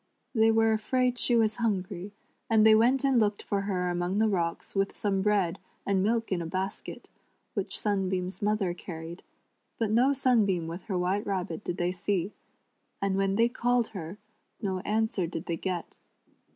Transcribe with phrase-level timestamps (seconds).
[0.33, 2.11] They were afraid she was hungry,
[2.49, 6.31] and they went and looked for her among tlie rocks with some bread and milk
[6.31, 7.07] in a basket,
[7.53, 9.21] which Sun beam's mother carried,
[9.77, 12.33] but no Sunbeam wiih her White Rabbit did they see,
[12.99, 14.17] and when they called her
[14.59, 15.95] no answer did they get.